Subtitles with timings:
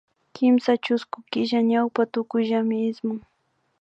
[0.35, 3.19] Kimsa chusku killa ñawpa tukuyllami ismun